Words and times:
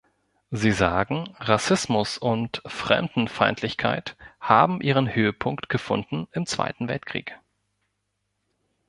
Sie 0.49 0.71
sagen, 0.71 1.29
Rassismus 1.37 2.17
und 2.17 2.63
Fremdenfeindlichkeit 2.65 4.17
haben 4.39 4.81
ihren 4.81 5.13
Höhepunkt 5.13 5.69
gefunden 5.69 6.27
im 6.31 6.47
Zweiten 6.47 6.87
Weltkrieg. 6.87 7.37